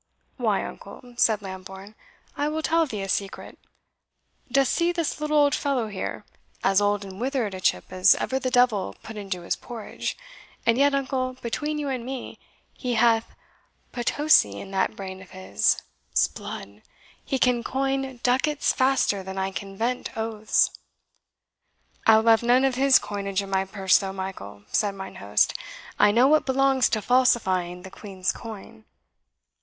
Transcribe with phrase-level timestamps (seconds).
[0.37, 1.93] "Why, uncle," said Lambourne,
[2.35, 3.59] "I will tell thee a secret.
[4.51, 6.25] Dost see this little old fellow here?
[6.63, 10.17] as old and withered a chip as ever the devil put into his porridge
[10.65, 12.39] and yet, uncle, between you and me
[12.73, 13.35] he hath
[13.91, 15.83] Potosi in that brain of his
[16.15, 16.81] 'sblood!
[17.23, 20.71] he can coin ducats faster than I can vent oaths."
[22.07, 25.53] "I will have none of his coinage in my purse, though, Michael," said mine host;
[25.99, 28.85] "I know what belongs to falsifying the Queen's coin."